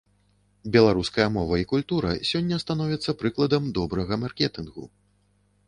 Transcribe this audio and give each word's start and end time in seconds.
Беларуская 0.75 1.27
мова 1.35 1.59
і 1.63 1.67
культура 1.73 2.15
сёння 2.31 2.59
становяцца 2.65 3.17
прыкладам 3.21 3.71
добрага 3.79 4.21
маркетынгу. 4.25 4.83